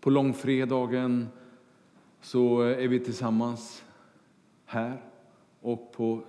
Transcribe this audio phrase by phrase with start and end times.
[0.00, 1.28] På långfredagen
[2.20, 3.84] så eh, är vi tillsammans
[4.64, 5.02] här
[5.60, 6.22] och på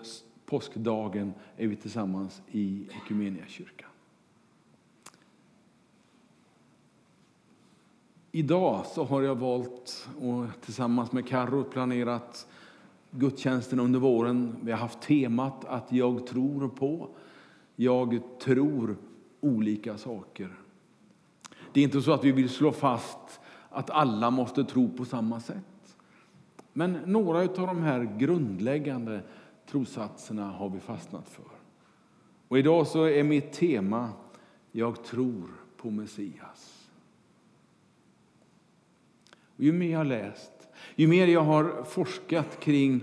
[0.46, 2.88] påskdagen är vi tillsammans i
[3.48, 3.90] kyrkan.
[8.32, 12.48] Idag så har jag valt och tillsammans med Karro planerat
[13.12, 14.56] gudstjänsten under våren.
[14.62, 17.10] Vi har haft temat att jag tror på.
[17.76, 18.98] Jag tror
[19.42, 20.56] olika saker.
[21.74, 25.40] Det är inte så att vi vill slå fast att alla måste tro på samma
[25.40, 25.98] sätt.
[26.74, 29.22] Men några av de här grundläggande
[29.68, 31.46] trossatserna har vi fastnat för.
[32.48, 34.10] Och idag så är mitt tema
[34.72, 36.90] Jag tror på Messias.
[39.58, 40.52] Och ju mer jag har läst,
[40.96, 43.02] ju mer jag har forskat kring,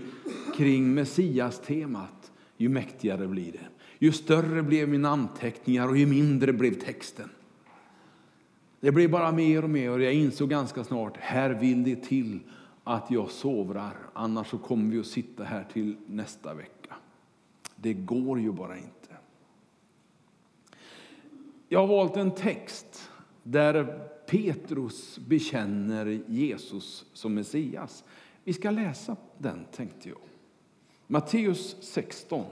[0.55, 3.67] kring Messias-temat, ju mäktigare blir det.
[3.99, 7.29] Ju större blev mina anteckningar och ju mindre blev texten.
[8.87, 12.39] Det blev bara mer och mer och jag insåg ganska snart, här vill det till
[12.83, 16.95] att jag sovrar, annars så kommer vi att sitta här till nästa vecka.
[17.75, 19.17] Det går ju bara inte.
[21.69, 23.09] Jag har valt en text
[23.43, 28.03] där Petrus bekänner Jesus som Messias.
[28.43, 30.19] Vi ska läsa den, tänkte jag.
[31.07, 32.45] Matteus 16,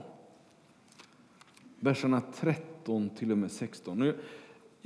[1.80, 4.12] verserna 13 till och med 16.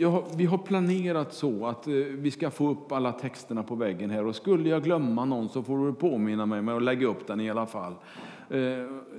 [0.00, 4.10] Jag, vi har planerat så att eh, vi ska få upp alla texterna på väggen
[4.10, 7.26] här och skulle jag glömma någon så får du påminna mig med att lägga upp
[7.26, 7.92] den i alla fall.
[8.50, 8.58] Eh,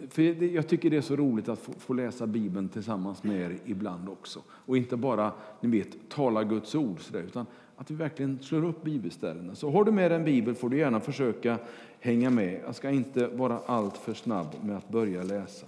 [0.09, 4.09] för jag tycker det är så roligt att få läsa Bibeln tillsammans med er ibland
[4.09, 4.39] också.
[4.49, 8.83] Och inte bara, ni vet, tala Guds ord sådär, utan att vi verkligen slår upp
[8.83, 9.55] bibelställena.
[9.55, 11.57] Så har du med dig en bibel får du gärna försöka
[11.99, 12.61] hänga med.
[12.65, 15.65] Jag ska inte vara allt för snabb med att börja läsa.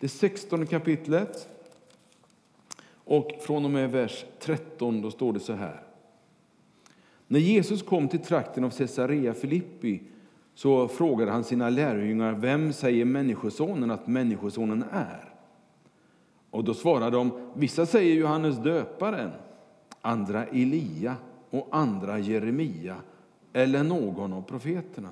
[0.00, 1.48] Det 16 kapitlet
[3.08, 5.82] och från och med vers 13 då står det så här.
[7.26, 10.02] När Jesus kom till trakten av Caesarea Filippi
[10.54, 15.34] så frågade han sina lärjungar, vem säger Människosonen att Människosonen är?
[16.50, 19.30] Och då svarade de, vissa säger Johannes döparen,
[20.00, 21.16] andra Elia
[21.50, 22.96] och andra Jeremia
[23.52, 25.10] eller någon av profeterna.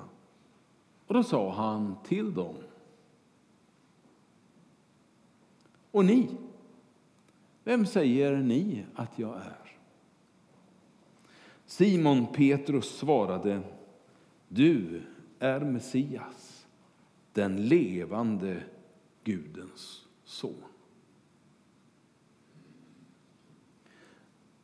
[1.07, 2.55] Och då sa han till dem,
[5.91, 6.27] och ni,
[7.67, 9.77] vem säger ni att jag är?
[11.65, 13.61] Simon Petrus svarade,
[14.47, 15.01] du
[15.39, 16.67] är Messias,
[17.33, 18.63] den levande
[19.23, 20.63] Gudens son.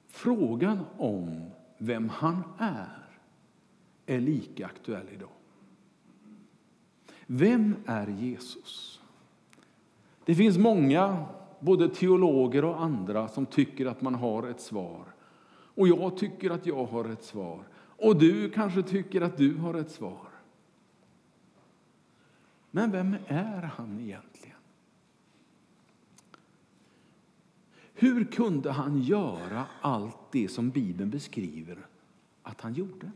[0.07, 3.09] Frågan om vem han är
[4.05, 5.29] är lika aktuell idag.
[7.25, 9.01] Vem är Jesus?
[10.25, 11.25] Det finns många,
[11.63, 15.05] både teologer och andra, som tycker att man har ett svar.
[15.75, 17.63] Och jag tycker att jag har ett svar.
[17.75, 20.27] Och du kanske tycker att du har ett svar.
[22.71, 24.57] Men vem är han egentligen?
[27.93, 31.87] Hur kunde han göra allt det som Bibeln beskriver
[32.43, 33.11] att han gjorde?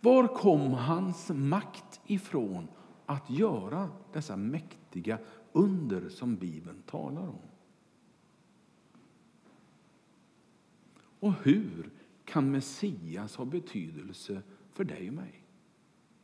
[0.00, 2.68] Var kom hans makt ifrån
[3.06, 4.79] att göra dessa mäktiga
[5.52, 7.38] under som Bibeln talar om?
[11.20, 11.90] Och hur
[12.24, 14.42] kan Messias ha betydelse
[14.72, 15.40] för dig och mig?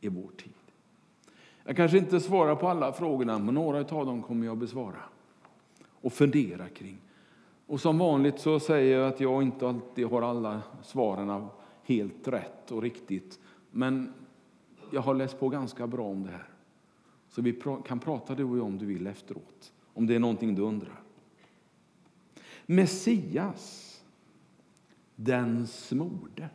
[0.01, 0.53] i vår tid.
[1.63, 5.01] Jag kanske inte svarar på alla frågorna, men några av dem kommer jag att besvara
[5.89, 6.97] och fundera kring.
[7.67, 11.47] Och som vanligt så säger jag att jag inte alltid har alla svaren
[11.83, 13.39] helt rätt och riktigt.
[13.71, 14.13] Men
[14.91, 16.49] jag har läst på ganska bra om det här.
[17.29, 20.55] Så vi kan prata du och jag om du vill efteråt, om det är någonting
[20.55, 21.03] du undrar.
[22.65, 24.01] Messias,
[25.15, 26.49] den smorde.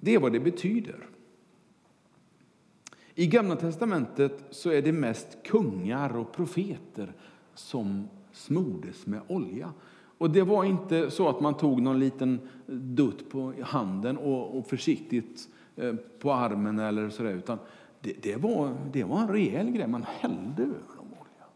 [0.00, 1.06] Det är vad det betyder.
[3.14, 7.12] I Gamla testamentet så är det mest kungar och profeter
[7.54, 9.72] som smordes med olja.
[10.20, 14.66] Och Det var inte så att man tog någon liten dutt på handen och, och
[14.66, 17.58] försiktigt eh, på armen eller sådär, utan
[18.00, 19.86] det, det, var, det var en rejäl grej.
[19.86, 21.46] Man hällde över dem olja.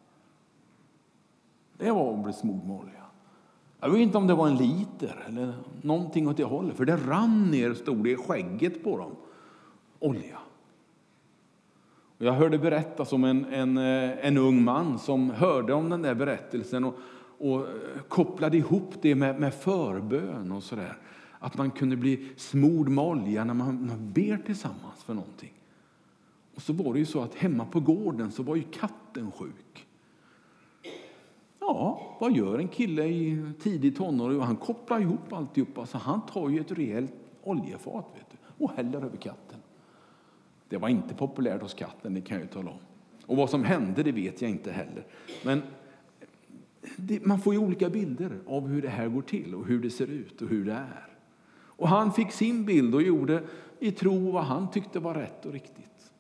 [1.79, 3.05] Det var att bli smord med olja.
[3.81, 6.97] Jag vet inte om det var en liter eller någonting åt det hållet, för det
[6.97, 9.17] rann ner, stod det i skägget på dem,
[9.99, 10.39] olja.
[12.19, 16.15] Jag hörde berättas om en, en, eh, en ung man som hörde om den där
[16.15, 16.95] berättelsen och,
[17.39, 20.97] och eh, kopplade ihop det med, med förbön och sådär.
[21.39, 25.53] Att man kunde bli smord med olja när man, man ber tillsammans för någonting.
[26.55, 29.87] Och så var det ju så att hemma på gården så var ju katten sjuk.
[31.61, 34.41] Ja, vad gör en kille i tidig tonår?
[34.41, 38.99] Han kopplar ihop alltihopa, så han tar ju ett rejält oljefat vet du, och häller
[39.03, 39.59] över katten.
[40.69, 42.79] Det var inte populärt hos katten, det kan jag ju tala om.
[43.27, 45.07] Och vad som hände, det vet jag inte heller.
[45.45, 45.63] Men
[47.23, 50.07] man får ju olika bilder av hur det här går till och hur det ser
[50.07, 51.09] ut och hur det är.
[51.77, 53.45] Och han fick sin bild och gjorde
[53.79, 56.13] i tro vad han tyckte var rätt och riktigt.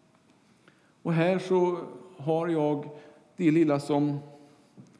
[1.02, 1.78] Och här så
[2.16, 2.88] har jag
[3.36, 4.18] det lilla som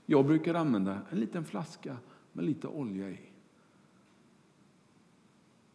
[0.07, 1.97] jag brukar använda, en liten flaska
[2.33, 3.19] med lite olja i.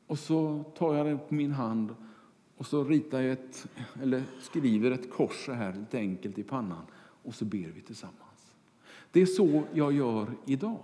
[0.07, 1.95] Och så tar jag den på min hand
[2.57, 3.67] och så ritar jag ett,
[4.01, 6.85] eller skriver ett kors så här lite enkelt i pannan
[7.23, 8.28] och så ber vi tillsammans.
[9.11, 10.83] Det är så jag gör idag.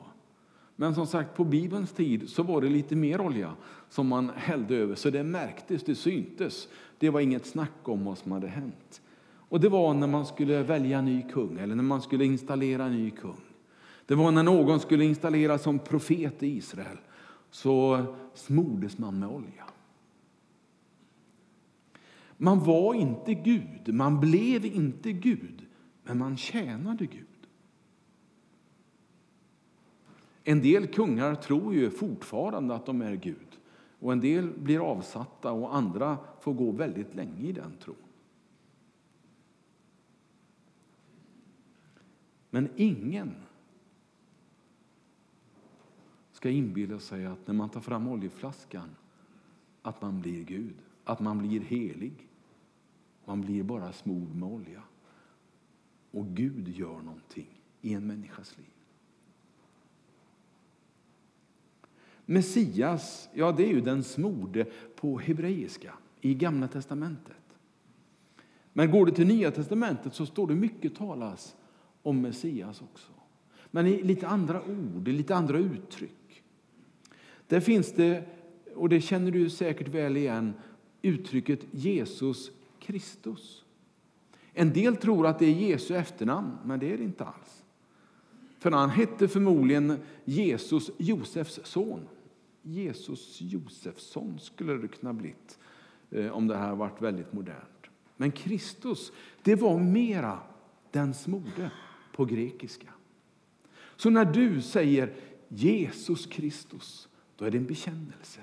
[0.75, 3.55] Men som sagt, på Bibelns tid så var det lite mer olja
[3.89, 6.67] som man hällde över, så det märktes, det syntes.
[6.99, 9.01] Det var inget snack om vad som hade hänt.
[9.49, 13.11] Och det var när man skulle välja ny kung, eller när man skulle installera ny
[13.11, 13.41] kung.
[14.05, 16.97] Det var när någon skulle installeras som profet i Israel,
[17.51, 19.63] så smordes man med olja.
[22.37, 25.65] Man var inte Gud, man blev inte Gud,
[26.03, 27.34] men man tjänade Gud.
[30.47, 33.59] En del kungar tror ju fortfarande att de är Gud.
[33.99, 37.95] Och En del blir avsatta och andra får gå väldigt länge i den tron.
[42.49, 43.35] Men ingen
[46.31, 48.89] ska inbilla sig att när man tar fram oljeflaskan
[49.81, 52.27] att man blir Gud, att man blir helig.
[53.25, 54.83] Man blir bara smord med olja.
[56.11, 58.74] Och Gud gör någonting i en människas liv.
[62.25, 67.35] Messias, ja det är ju den smorde på hebreiska i Gamla testamentet.
[68.73, 71.55] Men går du till Nya testamentet så står det mycket talas
[72.03, 73.11] om Messias också.
[73.71, 76.43] Men i lite andra ord, i lite andra uttryck.
[77.47, 78.23] Där finns det,
[78.75, 80.53] och det känner du säkert väl igen,
[81.01, 83.63] uttrycket Jesus Kristus.
[84.53, 87.63] En del tror att det är Jesu efternamn, men det är det inte alls.
[88.59, 92.07] För han hette förmodligen Jesus Josefs son.
[92.65, 95.59] Jesus Josefsson skulle det kunna blivit
[96.11, 97.87] eh, om det här varit väldigt modernt.
[98.17, 99.11] Men Kristus,
[99.43, 100.39] det var mera
[100.91, 101.71] den smorde
[102.13, 102.87] på grekiska.
[103.95, 105.13] Så när du säger
[105.47, 108.41] Jesus Kristus, då är det en bekännelse.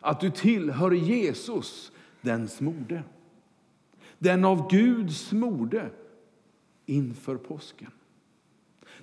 [0.00, 3.02] Att du tillhör Jesus, den smorde.
[4.18, 5.90] Den av Gud smorde
[6.86, 7.90] inför påsken.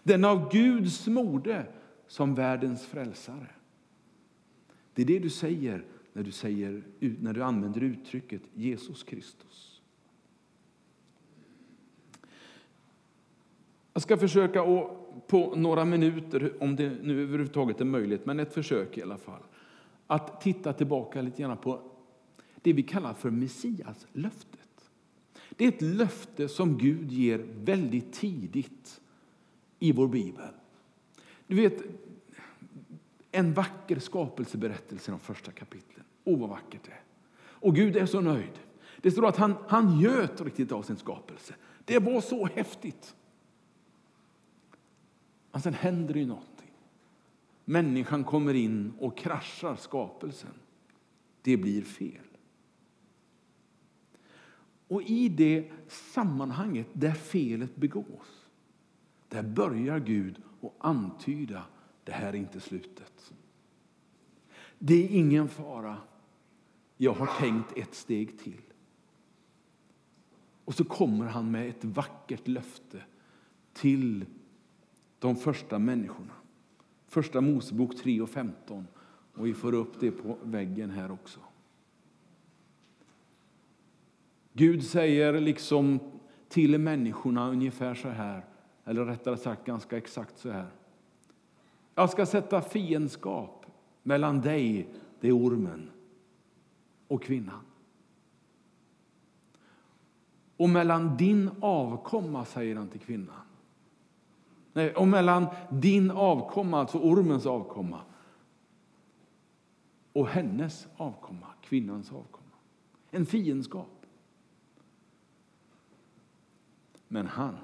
[0.03, 1.65] Den av Gud smorde
[2.07, 3.47] som världens frälsare.
[4.97, 9.81] Det är det du säger när du, säger, när du använder uttrycket Jesus Kristus.
[13.93, 18.53] Jag ska försöka att på några minuter, om det nu överhuvudtaget är möjligt, men ett
[18.53, 19.41] försök i alla fall,
[20.07, 21.81] att titta tillbaka lite grann på
[22.61, 24.89] det vi kallar för Messias-löftet.
[25.49, 29.01] Det är ett löfte som Gud ger väldigt tidigt
[29.79, 30.53] i vår bibel.
[31.47, 31.83] Du vet,
[33.31, 36.05] en vacker skapelseberättelse i de första kapitlen.
[36.23, 37.01] O, vad vackert det är.
[37.39, 38.59] Och Gud är så nöjd.
[39.01, 41.55] Det står att han, han njöt riktigt av sin skapelse.
[41.85, 43.15] Det var så häftigt.
[45.51, 46.71] Men sen händer det ju någonting.
[47.65, 50.53] Människan kommer in och kraschar skapelsen.
[51.41, 52.27] Det blir fel.
[54.87, 58.45] Och i det sammanhanget där felet begås,
[59.29, 61.63] där börjar Gud att antyda
[62.07, 63.33] det här är inte slutet.
[64.79, 65.97] Det är ingen fara.
[66.97, 68.61] Jag har tänkt ett steg till.
[70.65, 73.01] Och så kommer han med ett vackert löfte
[73.73, 74.25] till
[75.19, 76.33] de första människorna.
[77.07, 78.87] Första Mosebok 3 och 15.
[79.33, 81.39] Och vi får upp det på väggen här också.
[84.53, 85.99] Gud säger liksom
[86.49, 88.45] till människorna ungefär så här,
[88.85, 90.76] eller rättare sagt ganska exakt så här.
[91.97, 93.65] Jag ska sätta fiendskap
[94.03, 94.89] mellan dig,
[95.19, 95.91] det är ormen,
[97.07, 97.61] och kvinnan.
[100.57, 103.41] Och mellan din avkomma, säger han till kvinnan.
[104.73, 108.01] Nej, och mellan din avkomma, alltså ormens avkomma,
[110.13, 112.55] och hennes avkomma, kvinnans avkomma.
[113.11, 114.05] En fiendskap.
[117.07, 117.57] Men han,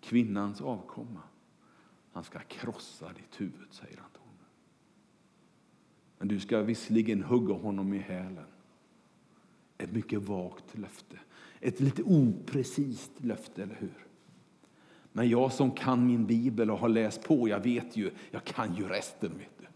[0.00, 1.20] kvinnans avkomma,
[2.12, 4.46] han ska krossa ditt huvud, säger han till honom.
[6.18, 8.46] Men du ska visserligen hugga honom i hälen.
[9.78, 11.18] Ett mycket vagt löfte.
[11.60, 14.06] Ett lite oprecist löfte, eller hur?
[15.12, 18.74] Men jag som kan min bibel och har läst på, jag vet ju, jag kan
[18.74, 19.30] ju resten.
[19.38, 19.66] Vet du.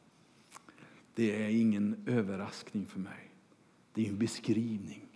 [1.14, 3.30] Det är ingen överraskning för mig.
[3.92, 5.06] Det är en beskrivning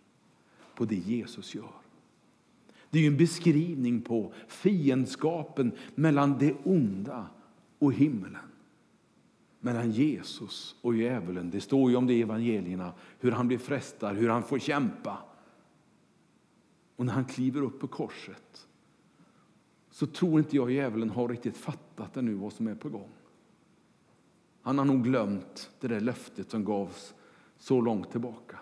[0.75, 1.80] på det Jesus gör.
[2.91, 7.27] Det är en beskrivning på fiendskapen mellan det onda
[7.79, 8.37] och himlen
[9.63, 11.51] Mellan Jesus och djävulen.
[11.51, 15.19] Det står ju om det i evangelierna, hur han blir frestad, hur han får kämpa.
[16.97, 18.67] Och när han kliver upp på korset
[19.91, 23.11] så tror inte jag djävulen har riktigt fattat ännu vad som är på gång.
[24.63, 27.15] Han har nog glömt det där löftet som gavs
[27.59, 28.59] så långt tillbaka.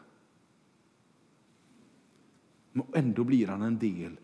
[2.79, 4.17] Men ändå blir han en del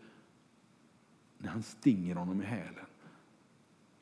[1.37, 2.85] när han stinger honom i hälen.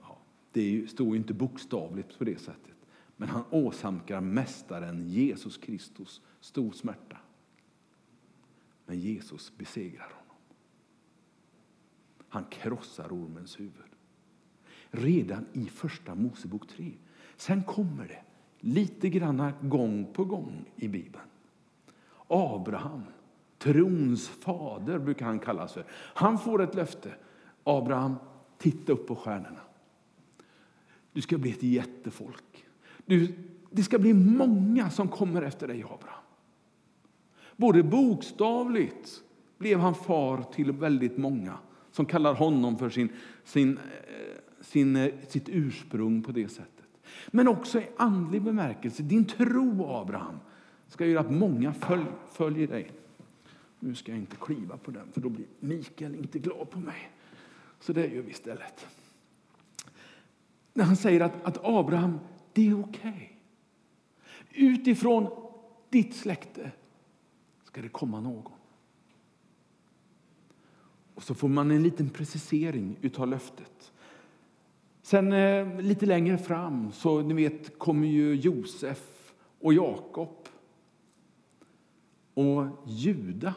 [0.01, 0.17] Ja,
[0.51, 2.75] det står ju inte bokstavligt på det sättet.
[3.17, 7.17] Men han åsamkar mästaren Jesus Kristus stor smärta.
[8.85, 10.35] Men Jesus besegrar honom.
[12.29, 13.73] Han krossar ormens huvud.
[14.89, 16.93] Redan i första Mosebok 3.
[17.37, 18.23] Sen kommer det
[18.59, 21.25] lite grann gång på gång i Bibeln.
[22.27, 23.03] Abraham,
[23.63, 25.85] trons fader brukar han kallas för.
[25.91, 27.13] Han får ett löfte.
[27.63, 28.15] Abraham,
[28.57, 29.59] titta upp på stjärnorna.
[31.13, 32.65] Du ska bli ett jättefolk.
[33.05, 33.33] Du,
[33.71, 36.23] det ska bli många som kommer efter dig, Abraham.
[37.55, 39.23] Både bokstavligt
[39.57, 41.57] blev han far till väldigt många
[41.91, 43.09] som kallar honom för sin,
[43.43, 43.83] sin, eh,
[44.61, 46.69] sin, eh, sitt ursprung på det sättet.
[47.27, 49.03] Men också i andlig bemärkelse.
[49.03, 50.39] Din tro, Abraham,
[50.87, 52.91] ska göra att många följ, följer dig.
[53.83, 57.11] Nu ska jag inte kliva på den, för då blir Mikael inte glad på mig.
[57.79, 58.87] Så det gör vi istället.
[60.73, 62.19] När han säger att, att Abraham,
[62.53, 63.39] det är okej.
[64.49, 64.67] Okay.
[64.67, 65.49] Utifrån
[65.89, 66.71] ditt släkte
[67.63, 68.51] ska det komma någon.
[71.13, 73.91] Och så får man en liten precisering utav löftet.
[75.01, 80.47] Sen eh, lite längre fram så ni vet, kommer ju Josef och Jakob.
[82.33, 83.53] Och Juda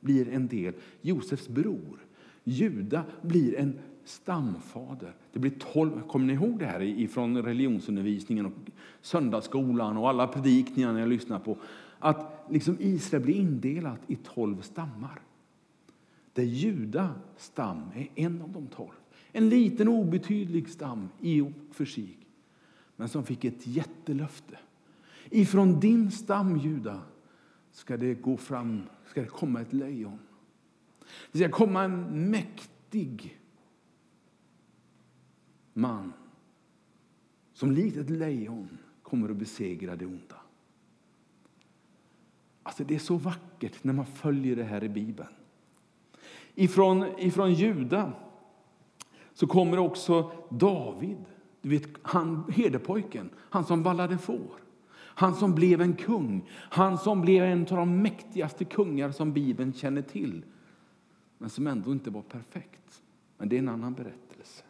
[0.00, 1.98] blir en del, Josefs bror.
[2.44, 5.14] Juda blir en stamfader.
[5.32, 8.52] Det blir tolv, kommer ni ihåg det här från religionsundervisningen och
[9.00, 11.56] söndagsskolan och alla predikningar jag lyssnar på?
[11.98, 15.20] Att liksom Israel blir indelat i tolv stammar.
[16.32, 18.92] Där Juda stam är en av de tolv.
[19.32, 22.16] En liten obetydlig stam i och för sig,
[22.96, 24.58] men som fick ett jättelöfte.
[25.30, 27.00] Ifrån din stam, Juda,
[27.72, 30.18] ska det gå fram, ska det komma ett lejon.
[31.32, 33.38] Det ska komma en mäktig
[35.72, 36.12] man
[37.52, 40.36] som likt ett lejon kommer att besegra det onda.
[42.62, 45.28] Alltså det är så vackert när man följer det här i Bibeln.
[46.54, 48.12] Ifrån, ifrån Juda
[49.32, 51.24] så kommer också David,
[51.62, 54.67] du vet, han, herdepojken, han som vallade får.
[55.18, 59.72] Han som blev en kung, han som blev en av de mäktigaste kungar som Bibeln
[59.72, 60.44] känner till.
[61.38, 63.02] Men som ändå inte var perfekt.
[63.36, 64.64] Men det är en annan berättelse.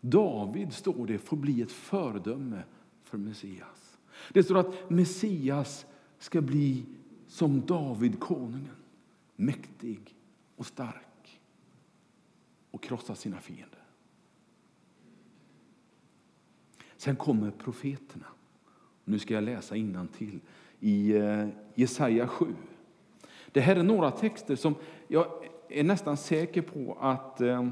[0.00, 2.62] David, står det, får bli ett föredöme
[3.04, 3.98] för Messias.
[4.32, 5.86] Det står att Messias
[6.18, 6.84] ska bli
[7.26, 8.76] som David, konungen
[9.36, 10.16] mäktig
[10.56, 11.40] och stark
[12.70, 13.79] och krossa sina fiender.
[17.00, 18.26] Sen kommer profeterna.
[19.04, 19.74] Nu ska jag läsa
[20.12, 20.40] till
[20.80, 22.46] i eh, Jesaja 7.
[23.52, 24.74] Det här är några texter som
[25.08, 25.26] jag
[25.68, 27.68] är nästan säker på att eh,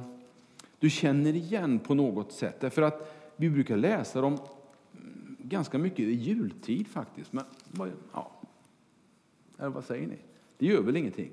[0.78, 2.60] du känner igen på något sätt.
[2.60, 4.38] Därför att vi brukar läsa dem
[5.38, 7.32] ganska mycket i jultid faktiskt.
[7.32, 7.44] Men
[8.12, 8.30] ja,
[9.58, 10.18] eller vad säger ni?
[10.58, 11.30] Det gör väl ingenting?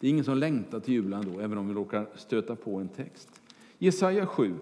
[0.00, 2.88] Det är ingen som längtar till julen då, även om vi råkar stöta på en
[2.88, 3.40] text.
[3.78, 4.54] Jesaja 7.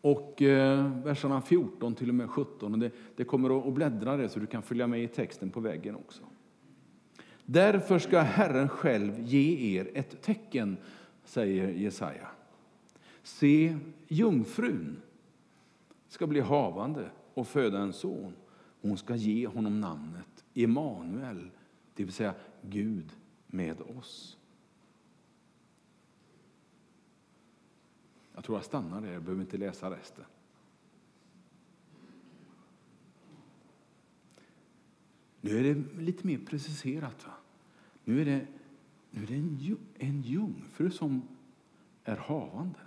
[0.00, 2.72] Och eh, verserna 14 till och med 17.
[2.72, 5.60] Och det, det kommer att bläddra det så du kan följa med i texten på
[5.60, 6.22] väggen också.
[7.44, 10.76] Därför ska Herren själv ge er ett tecken,
[11.24, 12.28] säger Jesaja.
[13.22, 13.76] Se,
[14.08, 15.02] jungfrun
[16.08, 18.32] ska bli havande och föda en son.
[18.82, 21.50] Hon ska ge honom namnet Emanuel,
[21.94, 23.12] det vill säga Gud
[23.46, 24.36] med oss.
[28.40, 30.24] Jag tror jag stannar där, jag behöver inte läsa resten.
[35.40, 37.26] Nu är det lite mer preciserat.
[37.26, 37.32] Va?
[38.04, 38.46] Nu är det,
[39.10, 41.22] nu är det en, en jungfru som
[42.04, 42.78] är havande.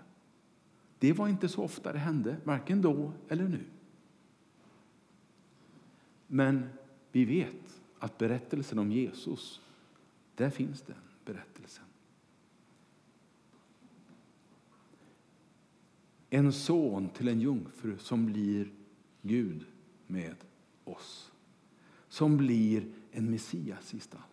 [0.99, 3.65] Det var inte så ofta det hände, varken då eller nu.
[6.27, 6.69] Men
[7.11, 9.61] vi vet att berättelsen om Jesus
[10.35, 10.95] där finns den
[11.25, 11.85] berättelsen.
[16.35, 18.71] En son till en jungfru som blir
[19.21, 19.65] Gud
[20.07, 20.35] med
[20.83, 21.31] oss.
[22.07, 24.23] Som blir en Messias-gestalt.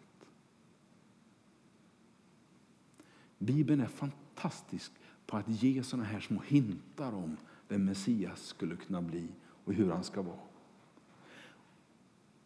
[3.38, 4.92] Bibeln är fantastisk
[5.26, 7.36] på att ge såna här små hintar om
[7.68, 9.28] vem Messias skulle kunna bli
[9.64, 10.40] och hur han ska vara.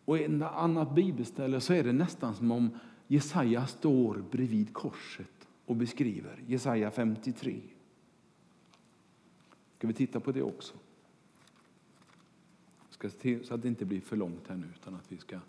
[0.04, 2.70] Och i ett annat bibelställe så är det nästan som om
[3.06, 6.42] Jesaja står bredvid korset och beskriver.
[6.46, 7.60] Jesaja 53.
[9.78, 10.74] Ska vi titta på det också?
[12.88, 15.16] Jag Ska se så att det inte blir för långt här nu, utan att vi
[15.16, 15.40] ska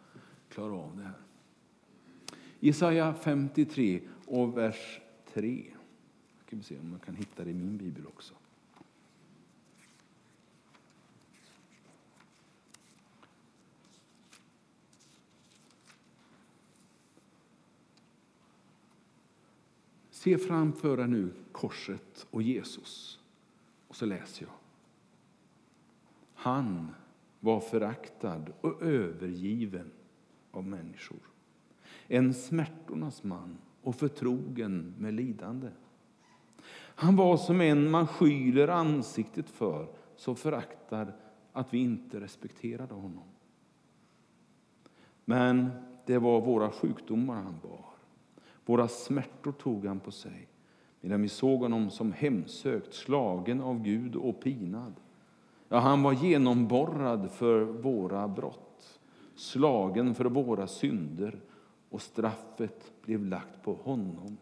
[0.49, 1.19] klara av det här.
[2.59, 4.99] Jesaja 53 och vers
[5.33, 5.63] 3.
[6.45, 8.33] Ska vi se om jag kan hitta det i min bibel också.
[20.25, 23.19] Se framför er nu korset och Jesus.
[23.95, 24.53] Och så läser jag.
[26.33, 26.95] Han
[27.39, 29.91] var föraktad och övergiven
[30.51, 31.19] av människor.
[32.07, 35.69] En smärtornas man och förtrogen med lidande.
[36.75, 41.13] Han var som en man skyler ansiktet för, så föraktad
[41.51, 43.27] att vi inte respekterade honom.
[45.25, 45.69] Men
[46.05, 47.85] det var våra sjukdomar han bar.
[48.65, 50.47] Våra smärtor tog han på sig,
[51.05, 54.93] medan vi såg honom som hemsökt, slagen av Gud och pinad.
[55.69, 58.99] Ja, han var genomborrad för våra brott,
[59.35, 61.39] slagen för våra synder
[61.89, 64.37] och straffet blev lagt på honom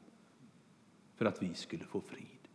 [1.16, 2.48] för att vi skulle få frid.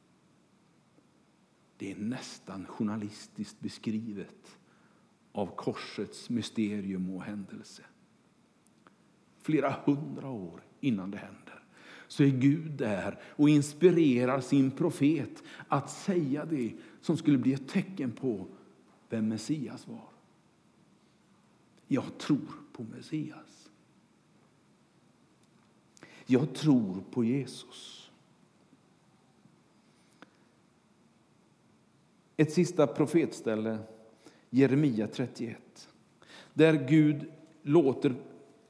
[1.76, 4.58] Det är nästan journalistiskt beskrivet
[5.32, 7.82] av korsets mysterium och händelse.
[9.42, 11.57] Flera hundra år innan det händer
[12.08, 17.68] så är Gud där och inspirerar sin profet att säga det som skulle bli ett
[17.68, 18.46] tecken på
[19.09, 20.09] vem Messias var.
[21.87, 23.70] Jag tror på Messias.
[26.26, 28.11] Jag tror på Jesus.
[32.37, 33.78] Ett sista profetställe,
[34.50, 35.88] Jeremia 31,
[36.54, 37.24] där Gud
[37.62, 38.14] låter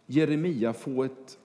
[0.07, 1.38] Jeremia få ett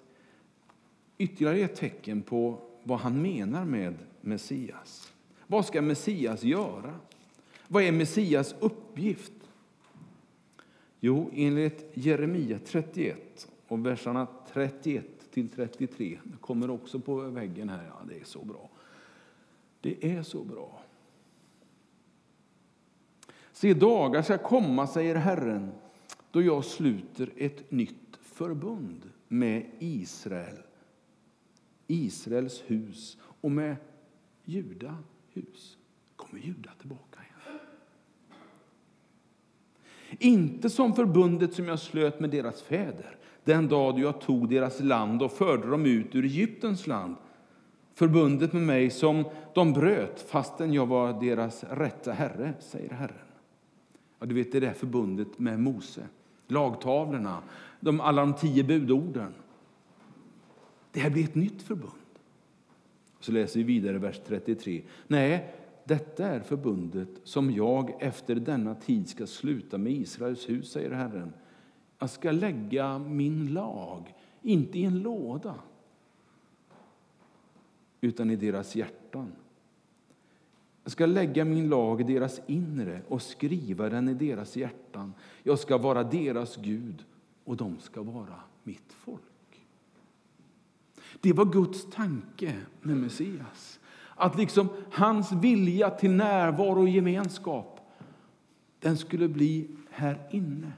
[1.24, 5.14] ytterligare ett tecken på vad han menar med Messias.
[5.48, 7.00] Vad ska Messias göra?
[7.68, 9.34] Vad är Messias uppgift?
[11.00, 17.86] Jo, enligt Jeremia 31 och verserna 31 till 33, det kommer också på väggen här,
[17.88, 18.70] ja det är så bra.
[19.82, 20.82] Det är så bra.
[23.52, 25.72] Se, dagar ska komma, säger Herren,
[26.32, 30.58] då jag sluter ett nytt förbund med Israel
[31.88, 33.76] Israels hus och med
[34.46, 34.98] Juda
[35.34, 35.78] hus.
[36.16, 37.60] Kommer Juda tillbaka igen?
[40.20, 44.80] Inte som förbundet som jag slöt med deras fäder den dag då jag tog deras
[44.80, 47.16] land och förde dem ut ur Egyptens land.
[47.94, 53.18] Förbundet med mig som de bröt fastän jag var deras rätta herre, säger Herren.
[54.20, 56.08] Ja, du vet det där förbundet med Mose,
[56.48, 57.44] lagtavlorna,
[57.80, 59.34] de, alla de tio budorden.
[60.94, 61.92] Det här blir ett nytt förbund.
[63.20, 64.82] Så läser vi vidare vers 33.
[65.08, 65.54] Nej,
[65.84, 71.34] detta är förbundet som jag efter denna tid ska sluta med Israels hus, säger Herren.
[72.00, 75.56] Jag ska lägga min lag, inte i en låda,
[78.02, 79.32] utan i deras hjärtan.
[80.84, 85.14] Jag ska lägga min lag i deras inre och skriva den i deras hjärtan.
[85.44, 87.06] Jag ska vara deras Gud
[87.44, 89.33] och de ska vara mitt folk.
[91.22, 93.80] Det var Guds tanke med Messias.
[94.16, 97.80] Att liksom hans vilja till närvaro och gemenskap
[98.80, 100.72] den skulle bli här inne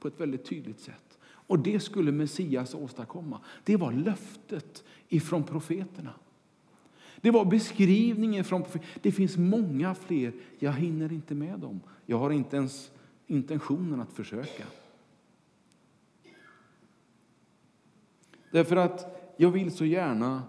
[0.00, 1.18] på ett väldigt tydligt sätt.
[1.46, 3.40] Och det skulle Messias åstadkomma.
[3.64, 6.14] Det var löftet ifrån profeterna.
[7.20, 8.92] Det var beskrivningen från profeterna.
[9.02, 10.32] Det finns många fler.
[10.58, 11.80] Jag hinner inte med dem.
[12.06, 12.90] Jag har inte ens
[13.26, 14.64] intentionen att försöka.
[18.54, 20.42] Därför att jag vill så gärna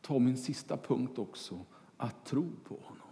[0.00, 1.60] ta min sista punkt också,
[1.96, 3.08] att tro på honom.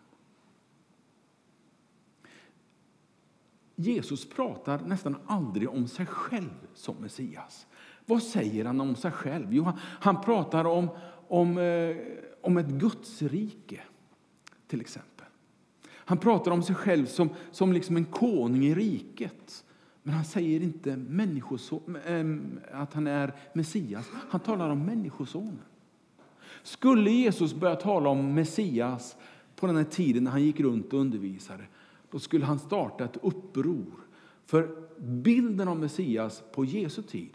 [3.77, 7.67] Jesus pratar nästan aldrig om sig själv som Messias.
[8.07, 9.55] Vad säger han om sig själv?
[9.55, 10.89] Jo, han, pratar om,
[11.29, 11.97] om, eh,
[12.41, 13.81] om ett Gudsrike,
[14.67, 15.27] till exempel.
[15.91, 19.66] Han pratar om sig själv som, som liksom en konung i riket.
[20.07, 20.93] Men han säger inte
[22.73, 24.07] att han är Messias.
[24.31, 25.59] Han talar om Människosonen.
[26.63, 29.17] Skulle Jesus börja tala om Messias
[29.57, 31.65] på den här tiden när han gick runt och undervisade,
[32.11, 33.93] då skulle han starta ett uppror.
[34.45, 37.31] För bilden av Messias på Jesu tid,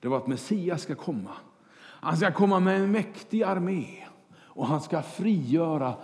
[0.00, 1.32] det var att Messias ska komma.
[1.80, 3.86] Han ska komma med en mäktig armé
[4.34, 5.94] och han ska frigöra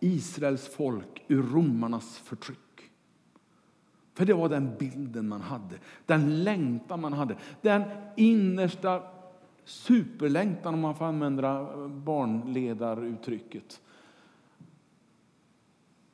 [0.00, 2.58] Israels folk ur romarnas förtryck.
[4.18, 7.82] För det var den bilden man hade, den längtan man hade, den
[8.16, 9.02] innersta
[9.64, 13.80] superlängtan om man får använda barnledaruttrycket.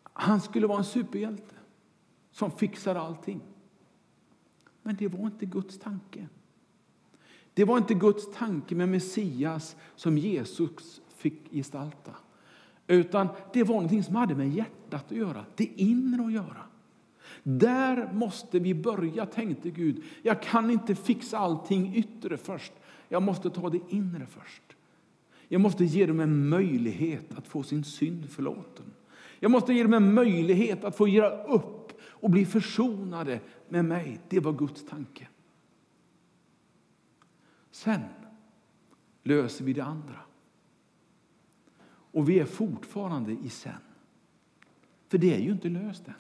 [0.03, 1.55] Han skulle vara en superhjälte
[2.31, 3.41] som fixar allting.
[4.83, 6.29] Men det var inte Guds tanke.
[7.55, 12.15] Det var inte Guds tanke med Messias som Jesus fick gestalta.
[12.87, 16.67] Utan det var någonting som hade med hjärtat att göra, det inre att göra.
[17.47, 20.03] Där måste vi börja, tänkte Gud.
[20.23, 22.73] Jag kan inte fixa allting yttre först.
[23.09, 24.63] Jag måste ta det inre först.
[25.49, 28.85] Jag måste ge dem en möjlighet att få sin synd förlåten.
[29.41, 34.21] Jag måste ge dem en möjlighet att få göra upp och bli försonade med mig.
[34.29, 35.29] Det var Guds tanke.
[37.71, 38.01] Sen
[39.23, 40.21] löser vi det andra.
[41.87, 43.73] Och vi är fortfarande i sen.
[45.09, 46.15] För det är ju inte löst än.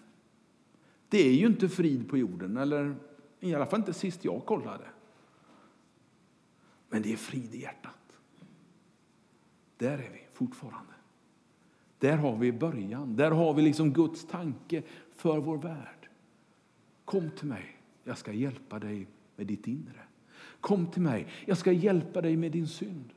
[1.14, 2.96] Det är ju inte frid på jorden, eller
[3.40, 4.85] i alla fall inte sist jag kollade.
[6.88, 8.16] Men det är frid i hjärtat.
[9.77, 10.92] Där är vi fortfarande.
[11.98, 13.16] Där har vi början.
[13.16, 14.83] Där har vi liksom Guds tanke
[15.16, 16.09] för vår värld.
[17.05, 20.03] Kom till mig, jag ska hjälpa dig med ditt inre.
[20.61, 23.12] Kom till mig, jag ska hjälpa dig med din synd.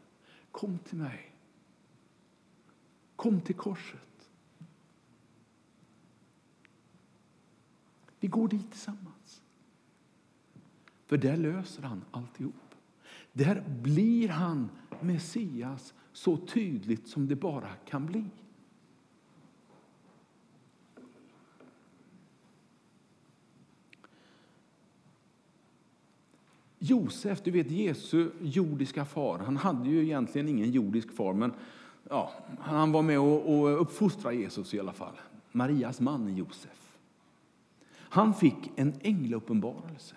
[0.51, 1.31] Kom till mig.
[3.15, 4.06] Kom till korset.
[8.19, 9.41] Vi går dit tillsammans.
[11.05, 12.53] För där löser han alltihop.
[13.33, 14.69] Där blir han
[15.01, 18.23] Messias så tydligt som det bara kan bli.
[26.79, 31.53] Josef, du vet Jesu jordiska far, han hade ju egentligen ingen jordisk far, men
[32.09, 35.13] ja, han var med och, och uppfostrade Jesus i alla fall.
[35.51, 36.86] Marias man Josef.
[38.17, 40.15] Han fick en änglauppenbarelse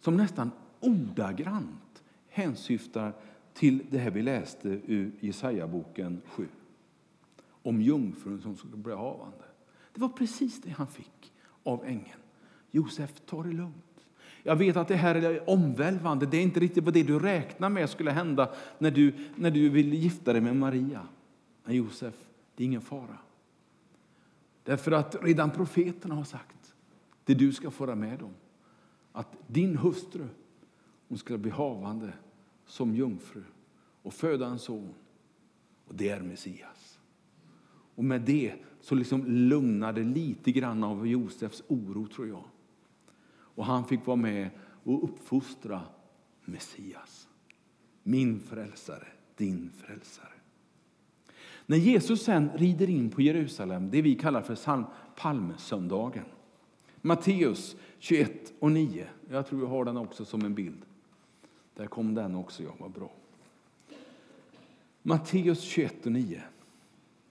[0.00, 3.12] som nästan ordagrant hänsyftar
[3.54, 6.48] till det här vi läste ur Jesaja-boken 7.
[7.44, 9.44] Om jungfrun som skulle bli havande.
[9.94, 12.20] Det var precis det han fick av ängeln.
[12.70, 14.06] Josef, ta det lugnt.
[14.42, 16.26] Jag vet att det här är omvälvande.
[16.26, 19.68] Det är inte riktigt vad det du räknar med skulle hända när du, när du
[19.68, 21.06] vill gifta dig med Maria.
[21.64, 22.14] Men Josef,
[22.54, 23.18] det är ingen fara.
[24.64, 26.61] Därför att redan profeterna har sagt
[27.34, 28.34] det du ska föra med dem.
[29.12, 30.28] Att din hustru
[31.08, 32.12] hon ska bli havande
[32.66, 33.42] som jungfru
[34.02, 34.94] och föda en son.
[35.86, 37.00] Och det är Messias.
[37.94, 42.44] Och med det så liksom lugnade lite grann av Josefs oro, tror jag.
[43.30, 44.50] Och han fick vara med
[44.84, 45.80] och uppfostra
[46.44, 47.28] Messias.
[48.02, 50.32] Min frälsare, din frälsare.
[51.66, 54.84] När Jesus sen rider in på Jerusalem, det vi kallar för
[55.16, 56.24] palmsöndagen.
[57.02, 59.06] Matteus 21 och 9.
[59.30, 60.82] Jag tror jag har den också som en bild.
[61.76, 63.10] Där kom den också, ja, vad bra.
[65.02, 66.42] Matteus 21 och 9.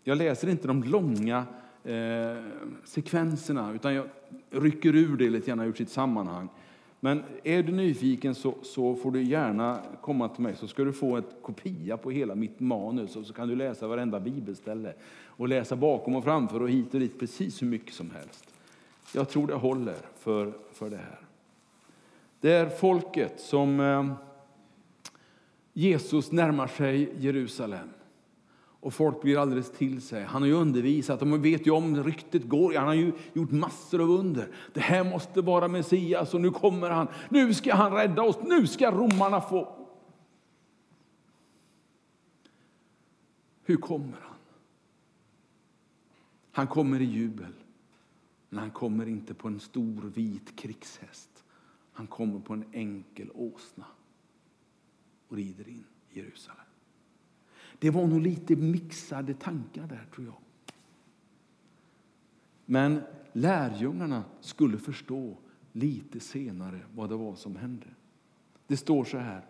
[0.04, 1.46] Jag läser inte de långa
[1.84, 2.44] eh,
[2.84, 4.08] sekvenserna, utan jag
[4.50, 6.50] rycker ur det lite grann ur sitt sammanhang.
[7.00, 10.94] Men är du nyfiken så, så, får du gärna komma till mig så ska du
[10.94, 14.94] få en kopia på hela mitt manus och så kan du läsa varenda bibelställe
[15.26, 18.51] och läsa bakom och framför och hit och dit precis hur mycket som helst.
[19.14, 21.20] Jag tror det håller för, för det här.
[22.40, 24.14] Det är folket som eh,
[25.74, 27.90] Jesus närmar sig Jerusalem.
[28.82, 30.24] Och folk blir alldeles till sig.
[30.24, 32.74] Han har ju undervisat, de vet ju om ryktet går.
[32.74, 34.48] Han har ju gjort massor av under.
[34.74, 37.08] Det här måste vara Messias och nu kommer han.
[37.30, 38.38] Nu ska han rädda oss.
[38.44, 39.88] Nu ska romarna få.
[43.64, 44.38] Hur kommer han?
[46.52, 47.54] Han kommer i jubel.
[48.54, 51.44] Men han kommer inte på en stor vit krigshäst.
[51.92, 53.86] Han kommer på en enkel åsna
[55.28, 56.66] och rider in i Jerusalem.
[57.80, 60.38] Det var nog lite mixade tankar där, tror jag.
[62.66, 63.02] Men
[63.34, 65.38] lärjungarna skulle förstå
[65.72, 67.88] lite senare vad det var som hände.
[68.68, 69.46] Det står så här.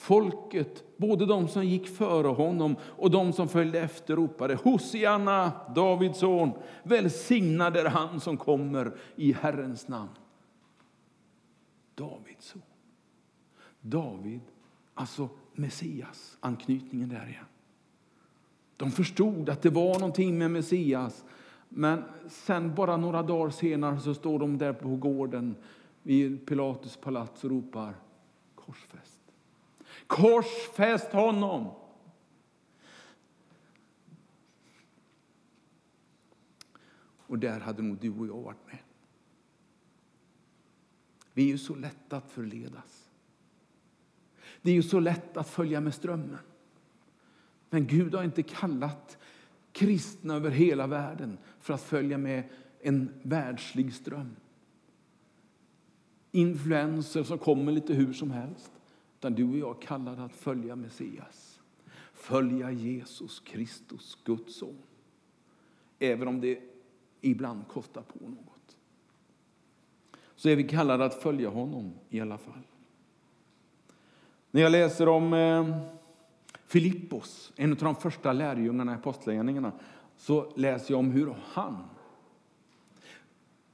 [0.00, 6.18] Folket, både de som gick före honom och de som följde efter, ropade Hosianna, Davids
[6.18, 10.10] son, välsignad är han som kommer i Herrens namn.
[11.94, 12.62] Davids son.
[13.80, 14.40] David,
[14.94, 17.44] alltså Messias, anknytningen där igen.
[18.76, 21.24] De förstod att det var någonting med Messias.
[21.68, 25.56] Men sen bara några dagar senare så står de där på gården
[26.02, 27.94] vid Pilatus palats och ropar
[28.54, 29.19] korsfäst.
[30.10, 31.70] Korsfäst honom!
[37.16, 38.78] Och där hade nog du och jag varit med.
[41.32, 43.10] Vi är ju så lätta att förledas.
[44.62, 46.38] Det är ju så lätt att följa med strömmen.
[47.70, 49.18] Men Gud har inte kallat
[49.72, 52.48] kristna över hela världen för att följa med
[52.80, 54.36] en världslig ström.
[56.32, 58.79] Influenser som kommer lite hur som helst.
[59.20, 61.60] Utan du och jag är kallade att följa Messias.
[62.12, 64.78] Följa Jesus Kristus, Guds son.
[65.98, 66.58] Även om det
[67.20, 68.76] ibland kostar på något.
[70.36, 72.62] Så är vi kallade att följa honom i alla fall.
[74.50, 75.76] När jag läser om eh,
[76.66, 79.72] Filippos, en av de första lärjungarna i Apostlagärningarna,
[80.16, 81.84] så läser jag om hur han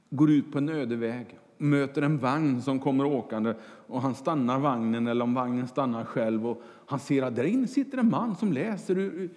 [0.09, 3.53] går ut på en öde väg möter en vagn som kommer åkande
[3.87, 7.67] och han stannar vagnen eller om vagnen stannar själv och han ser att där inne
[7.67, 9.29] sitter en man som läser ur,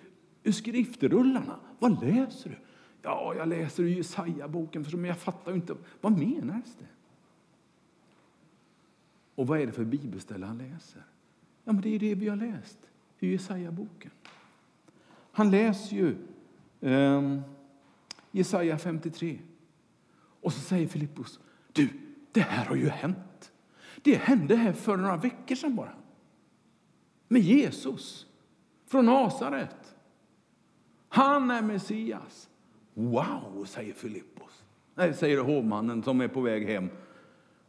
[0.42, 1.56] ur skriftrullarna.
[1.78, 2.56] Vad läser du?
[3.02, 5.74] Ja, jag läser ur Jesaja-boken, men jag fattar inte.
[6.00, 6.86] Vad menas det?
[9.34, 11.02] Och vad är det för bibelställe han läser?
[11.64, 12.78] Ja, men det är det vi har läst
[13.18, 14.10] i Jesaja-boken.
[15.32, 16.16] Han läser ju
[16.80, 17.40] eh,
[18.30, 19.38] Jesaja 53.
[20.40, 21.40] Och så säger Filippos...
[21.72, 21.88] du,
[22.32, 23.52] det här har ju hänt.
[24.02, 25.94] Det hände här för några veckor sedan bara.
[27.28, 28.26] Med Jesus
[28.86, 29.94] från Nasaret.
[31.08, 32.48] Han är Messias.
[32.94, 34.64] Wow, säger Filippos.
[34.94, 36.90] Nej, säger hovmannen som är på väg hem.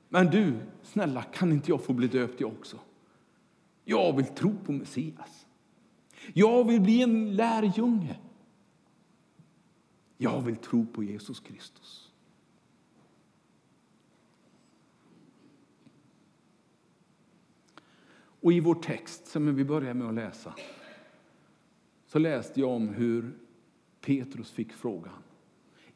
[0.09, 2.77] Men du, snälla, kan inte jag få bli döpt jag också?
[3.85, 5.47] Jag vill tro på Messias.
[6.33, 8.19] Jag vill bli en lärjunge.
[10.17, 12.10] Jag vill tro på Jesus Kristus.
[18.41, 20.53] Och i vår text som vi börjar med att läsa
[22.07, 23.37] så läste jag om hur
[24.01, 25.23] Petrus fick frågan.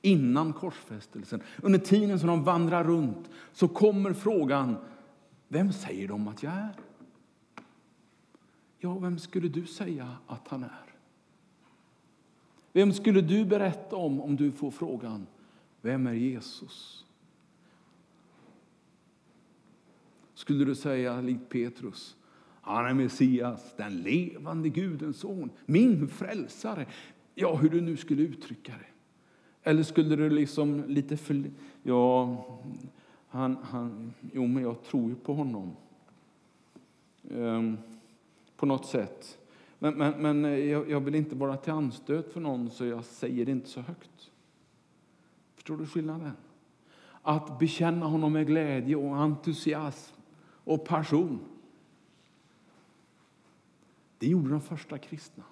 [0.01, 4.75] Innan korsfästelsen, under tiden som de vandrar runt, så kommer frågan
[5.47, 6.75] Vem säger de att jag är?
[8.77, 10.95] Ja, vem skulle du säga att han är?
[12.73, 15.27] Vem skulle du berätta om om du får frågan
[15.81, 17.05] Vem är Jesus?
[20.33, 22.15] Skulle du säga likt Petrus
[22.65, 26.85] han är Messias, den levande Gudens son, min frälsare.
[27.35, 28.85] Ja, hur du nu skulle uttrycka det.
[29.69, 31.43] Eller skulle du liksom lite för...
[31.83, 32.45] Ja,
[33.27, 35.75] han, han, jo, men jag tror ju på honom.
[37.29, 37.77] Um,
[38.57, 39.37] på något sätt.
[39.79, 43.05] Men, men, men eh, jag, jag, vill inte vara till anstöt för någon, så jag
[43.05, 44.31] säger det inte så högt.
[45.55, 46.31] Förstår du skillnaden?
[47.21, 50.15] Att bekänna honom med glädje och entusiasm
[50.63, 51.39] och passion
[54.25, 55.43] det gjorde de första kristna.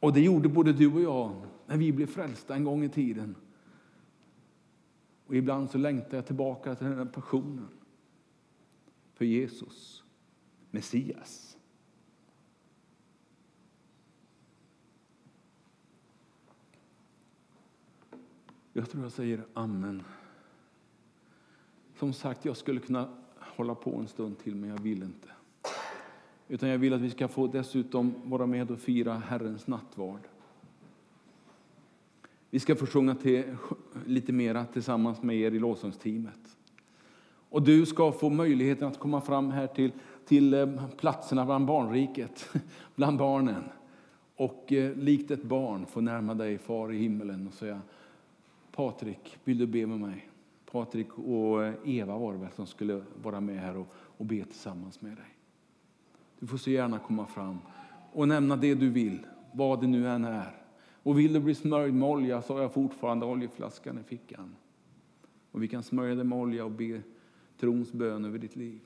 [0.00, 3.36] Och det gjorde både du och jag när vi blev frälsta en gång i tiden.
[5.26, 7.68] Och ibland så längtar jag tillbaka till den här passionen
[9.14, 10.04] för Jesus,
[10.70, 11.58] Messias.
[18.72, 20.02] Jag tror jag säger amen.
[21.98, 25.35] Som sagt, jag skulle kunna hålla på en stund till, men jag vill inte.
[26.48, 30.20] Utan jag vill att vi ska få dessutom vara med och fira Herrens nattvard.
[32.50, 33.56] Vi ska få sjunga till,
[34.06, 36.56] lite mera tillsammans med er i lovsångsteamet.
[37.50, 39.92] Och du ska få möjligheten att komma fram här till,
[40.24, 42.48] till eh, platserna bland barnriket,
[42.94, 43.64] bland barnen.
[44.36, 47.80] Och eh, likt ett barn få närma dig far i himmelen och säga
[48.72, 50.28] Patrik, vill du be med mig?
[50.70, 54.44] Patrik och eh, Eva var det väl som skulle vara med här och, och be
[54.44, 55.35] tillsammans med dig.
[56.38, 57.58] Du får så gärna komma fram
[58.12, 60.62] och nämna det du vill, vad det nu än är.
[61.02, 64.56] Och vill du bli smörjd med olja så har jag fortfarande oljeflaskan i fickan.
[65.50, 67.02] Och vi kan smörja dig med olja och be
[67.60, 68.80] trons bön över ditt liv.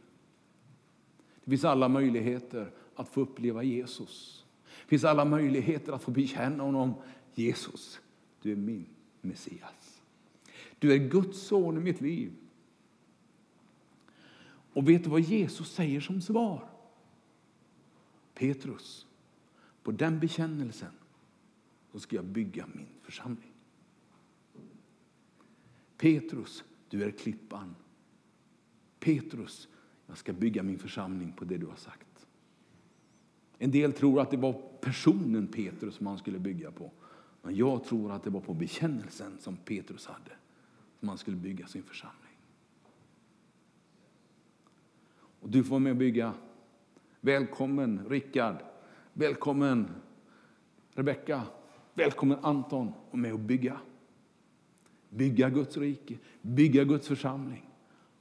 [1.45, 4.45] Det finns alla möjligheter att få uppleva Jesus.
[4.65, 6.95] Det finns alla möjligheter att få bekänna honom.
[7.35, 8.01] Jesus,
[8.43, 8.87] du är min
[9.21, 10.03] Messias.
[10.79, 12.33] Du är Guds son i mitt liv.
[14.73, 16.70] Och vet du vad Jesus säger som svar?
[18.41, 19.07] Petrus,
[19.83, 20.93] på den bekännelsen
[21.93, 23.53] så ska jag bygga min församling.
[25.97, 27.75] Petrus, du är klippan.
[29.01, 29.69] Petrus,
[30.07, 32.27] jag ska bygga min församling på det du har sagt.
[33.59, 36.93] En del tror att det var personen Petrus som han skulle bygga på.
[37.43, 40.33] Men jag tror att det var på bekännelsen som Petrus hade
[40.99, 42.37] som han skulle bygga sin församling.
[45.41, 46.35] Och du får vara med och bygga.
[47.21, 48.57] Välkommen Rickard.
[49.13, 49.91] Välkommen
[50.95, 51.43] Rebecka.
[51.95, 53.81] Välkommen Anton och med och bygga.
[55.11, 57.71] Bygga Guds rike, bygga Guds församling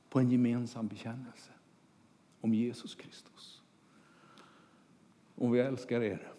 [0.10, 1.52] på en gemensam bekännelse
[2.42, 3.62] om Jesus Kristus.
[5.36, 6.32] Och vi älskar er.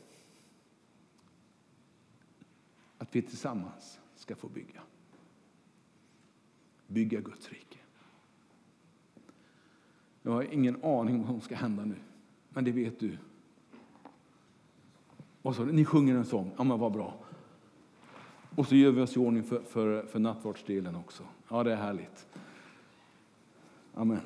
[2.98, 4.82] Att vi tillsammans ska få bygga.
[6.86, 7.78] Bygga Guds rike.
[10.22, 11.96] Jag har ingen aning om vad som ska hända nu,
[12.50, 13.18] men det vet du.
[15.42, 17.14] Och så, ni sjunger en sång, ja men vad bra.
[18.56, 21.22] Och så gör vi oss i ordning för, för, för nattvardsdelen också.
[21.48, 22.26] Ja, det är härligt.
[23.94, 24.20] Amen.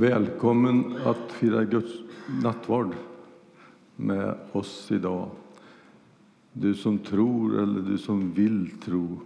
[0.00, 1.92] Välkommen att fira Guds
[2.42, 2.94] nattvard
[3.96, 5.30] med oss idag.
[6.52, 9.20] Du som tror eller du som vill tro.